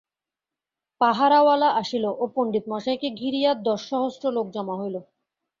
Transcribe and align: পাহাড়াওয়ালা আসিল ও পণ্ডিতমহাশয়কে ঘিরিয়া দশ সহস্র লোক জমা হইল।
পাহাড়াওয়ালা 1.01 1.69
আসিল 1.81 2.05
ও 2.13 2.23
পণ্ডিতমহাশয়কে 2.35 3.07
ঘিরিয়া 3.11 3.51
দশ 3.67 3.81
সহস্র 3.89 4.23
লোক 4.31 4.47
জমা 4.55 4.75
হইল। 4.77 4.95